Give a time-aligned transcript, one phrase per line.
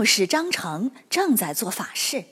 [0.00, 2.24] 道士张成正在做法事，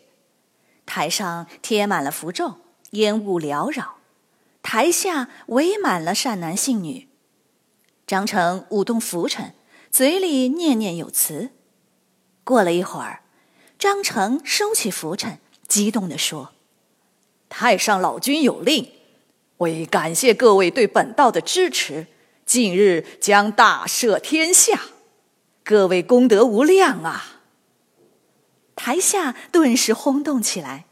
[0.86, 2.60] 台上贴满了符咒，
[2.92, 3.98] 烟雾缭绕；
[4.62, 7.08] 台下围满了善男信女。
[8.06, 9.52] 张成舞动拂尘，
[9.90, 11.50] 嘴里念念有词。
[12.42, 13.20] 过了一会儿，
[13.78, 15.38] 张成收起拂尘。
[15.68, 16.52] 激动地说
[17.50, 18.90] ：“太上老君有令，
[19.58, 22.06] 为感谢各位对本道的支持，
[22.46, 24.80] 近日将大赦天下，
[25.62, 27.34] 各位功德无量啊！”
[28.88, 30.86] 台下顿时轰动起来。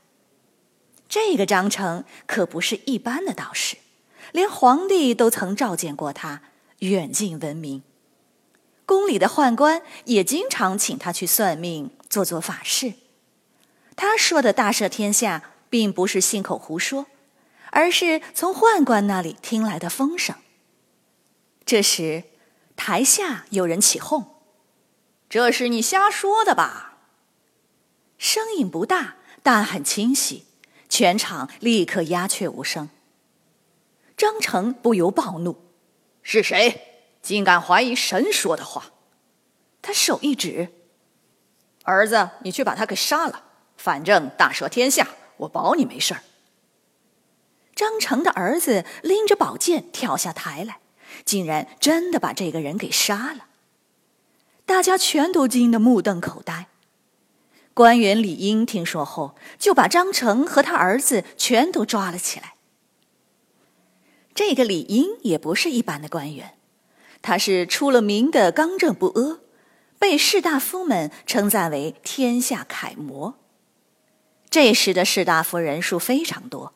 [1.09, 3.79] 这个张成可不是一般的道士，
[4.33, 6.43] 连皇帝都曾召见过他，
[6.81, 7.83] 远近闻名。
[8.85, 12.93] 宫里的宦官也经常请他去算命，做做法事。
[13.97, 17.07] 他说的大赦天下，并不是信口胡说，
[17.71, 20.37] 而是从宦官那里听来的风声。
[21.65, 22.25] 这时，
[22.77, 24.35] 台下有人起哄
[25.31, 26.83] ：“这是你瞎说的吧？”
[28.19, 30.47] 声音不大，但很清晰，
[30.89, 32.89] 全场立刻鸦雀无声。
[34.17, 35.57] 张成不由暴怒
[36.23, 38.93] ：“是谁竟敢怀疑神说的话？”
[39.83, 40.69] 他手一指
[41.85, 43.45] ：“儿子，你去把他给杀了。”
[43.77, 46.23] 反正大赦天下，我保你没事儿。
[47.75, 50.79] 张成的儿子拎着宝剑跳下台来，
[51.27, 53.49] 竟然真的把这个人给杀了。
[54.65, 56.69] 大家全都惊得目瞪口呆。
[57.77, 62.55] 官员李英听说后，就把张成和他儿子全都抓了起来。
[64.35, 66.55] 这个李英也不是一般的官员，
[67.21, 69.41] 他是出了名的刚正不阿，
[69.99, 73.35] 被士大夫们称赞为天下楷模。
[74.49, 76.73] 这时的士大夫人数非常多，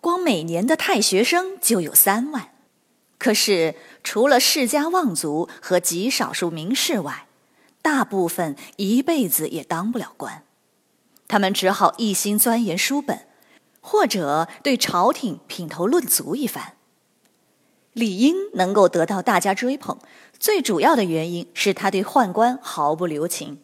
[0.00, 2.50] 光每年的太学生就有三万。
[3.18, 7.26] 可是除了世家望族和极少数名士外，
[7.84, 10.42] 大部分一辈子也当不了官。
[11.28, 13.26] 他们只好一心钻研书本，
[13.82, 16.76] 或者对朝廷品头论足一番。
[17.92, 19.98] 李英能够得到大家追捧，
[20.38, 23.60] 最主要的原因是他对宦官毫不留情。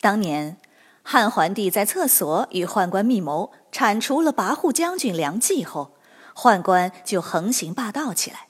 [0.00, 0.58] 当年。
[1.06, 5.98] 汉桓帝在厕所与宦官密谋，铲除了跋扈将军梁冀后，
[6.34, 8.48] 宦官就横行霸道起来，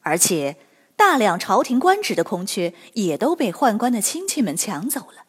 [0.00, 0.56] 而且
[0.96, 5.24] 大量朝廷官职的空缺也都被宦官的亲戚们抢走了。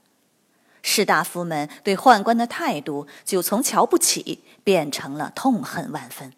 [0.82, 6.34] 士大夫们对宦官的态度就从瞧不起变成了痛恨万分。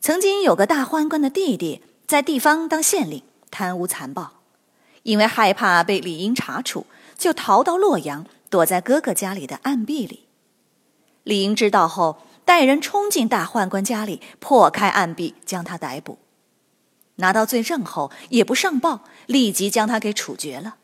[0.00, 4.32] 曾经有个大宦官的弟弟在地方当县令，贪污残暴，
[5.02, 8.26] 因为害怕被理应查处，就逃到洛阳。
[8.50, 10.28] 躲在哥哥家里的暗壁里，
[11.24, 16.18] 李英知道后，带人冲进大宦官家里，破开暗壁，将他逮捕。
[17.16, 20.76] 拿到罪证后，也不上报，立即将他给处决了。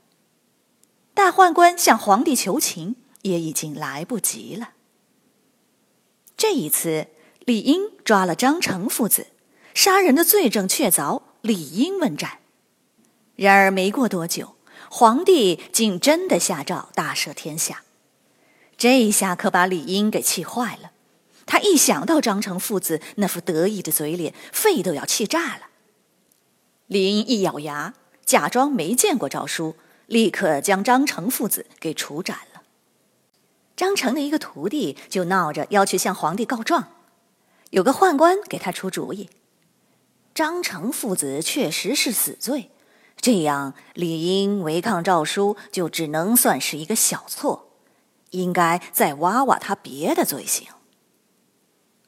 [1.15, 4.71] 大宦官向皇帝求情，也已经来不及了。
[6.37, 7.09] 这一次，
[7.41, 9.29] 李英抓了张成父子，
[9.75, 12.39] 杀人的罪证确凿，理应问斩。
[13.37, 14.57] 然而没过多久。
[14.93, 17.83] 皇帝竟真的下诏大赦天下，
[18.77, 20.91] 这一下可把李英给气坏了。
[21.47, 25.70] 他一想到张成父子那副得意的嘴脸，肺都要气炸了。
[26.91, 32.63] 李英一咬牙，假装没见过诏书，立刻将张成父子给处斩了。
[33.77, 36.89] 张成的一个徒弟就闹着要去向皇帝告状，
[37.71, 39.31] 有个宦官给他出主意：
[40.35, 42.73] 张成父子确实是死罪。
[43.21, 47.69] 这样，理应违抗诏书就只能算是一个小错，
[48.31, 50.67] 应该再挖挖他别的罪行。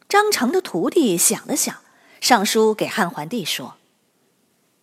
[0.08, 1.76] 张成的徒弟想了想，
[2.20, 3.76] 上书给汉桓帝说：“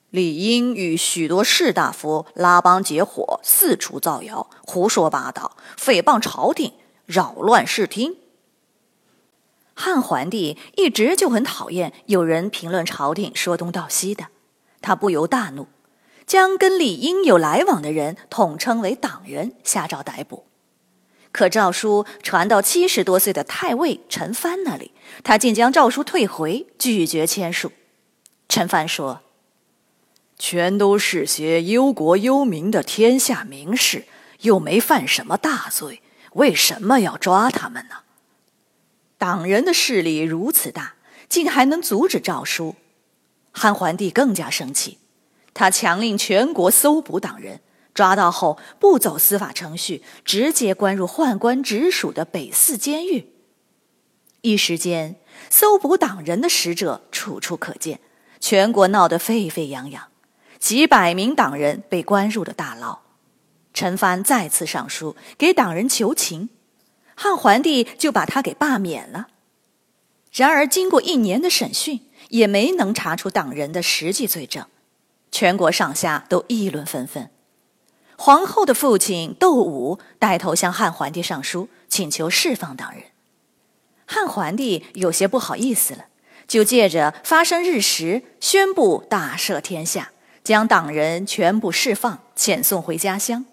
[0.09, 6.73] 理应与许多士大夫拉帮结伙，四处造谣，胡说八道，诽谤朝廷，
[7.05, 8.17] 扰乱视听。”
[9.75, 14.27] 汉桓帝一直就很讨厌有人评论朝廷说东道西的，
[14.81, 15.67] 他不由大怒。
[16.25, 20.45] 将跟李英有来往的人统称为党人，下诏逮捕。
[21.31, 24.91] 可诏书传到七十多岁的太尉陈蕃那里，
[25.23, 27.71] 他竟将诏书退回，拒绝签署。
[28.47, 29.21] 陈蕃说
[30.39, 34.05] ：“全都是些忧国忧民的天下名士，
[34.41, 36.01] 又没犯什么大罪，
[36.33, 37.97] 为什么要抓他们呢？
[39.17, 40.95] 党人的势力如此大，
[41.27, 42.75] 竟还能阻止诏书。
[43.51, 44.97] 汉桓帝更加生气，
[45.53, 47.59] 他强令全国搜捕党人，
[47.93, 53.33] 抓到后不走司法程序，直接关入宦官直属的北寺监狱。
[54.41, 55.17] 一时间，
[55.49, 57.99] 搜捕党人的使者处处可见，
[58.39, 60.07] 全国闹得沸沸扬扬，
[60.59, 62.99] 几百名党人被关入了大牢。
[63.73, 66.49] 陈蕃再次上书给党人求情，
[67.15, 69.27] 汉桓帝就把他给罢免了。
[70.33, 74.65] 然而，经过一年的审讯，也没能查出党人的实际罪证，
[75.31, 77.29] 全国上下都议论纷纷。
[78.17, 83.03] 皇后的父亲窦武带头向汉桓帝上书，请求释放党人。
[84.05, 86.05] 汉桓帝有些不好意思了，
[86.47, 90.11] 就借着发生日食，宣布大赦天下，
[90.43, 93.45] 将党人全部释放，遣送回家乡，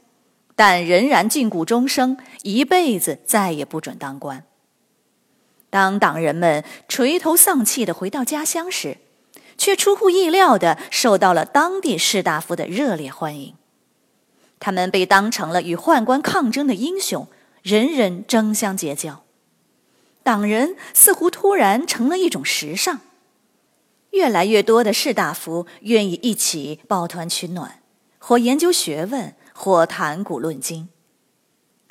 [0.54, 4.44] 但仍然禁锢终生，一辈子再也不准当官。
[5.68, 8.98] 当党人们垂头丧气的回到家乡时，
[9.58, 13.54] 却出乎意料的受到了当地士大夫的热烈欢迎，
[14.58, 17.26] 他们被当成了与宦官抗争的英雄，
[17.62, 19.24] 人人争相结交。
[20.22, 23.00] 党人似乎突然成了一种时尚，
[24.16, 27.82] 越来越多的士大夫愿意一起抱团取暖，
[28.18, 30.88] 或研究学问，或谈古论今。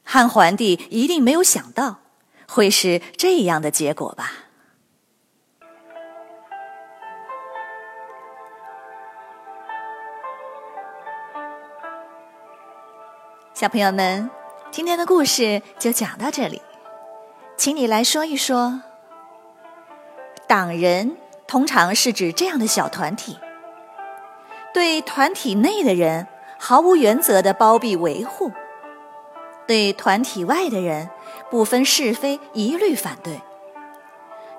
[0.04, 2.00] 汉桓帝一定没有想到
[2.48, 4.32] 会是这样的结果吧？
[13.54, 14.30] 小朋友们，
[14.72, 16.60] 今天的故事就讲到这里。
[17.56, 18.82] 请你来说一说，
[20.48, 21.16] 党人
[21.56, 23.40] 通常是指这样的小团体，
[24.74, 26.28] 对团体内的人
[26.60, 28.52] 毫无原则的包庇维护，
[29.66, 31.10] 对团体外的人
[31.50, 33.40] 不分是非一律反对。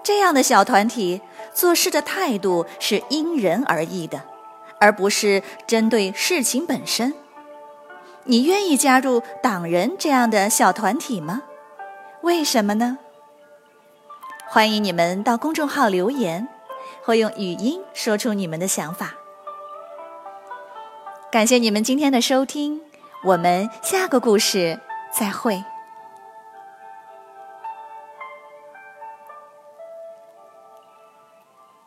[0.03, 1.21] 这样的小团体
[1.53, 4.23] 做事的态度是因人而异的，
[4.81, 7.13] 而不是针对事情本身。
[8.25, 11.43] 你愿意加入党人这样的小团体吗？
[12.23, 12.97] 为什么呢？
[14.47, 16.49] 欢迎你们到公众号留言，
[17.07, 19.15] 或用语音说出你们的想法。
[21.31, 22.81] 感谢你们今天的收听，
[23.25, 24.81] 我们下个故事
[25.17, 25.63] 再会。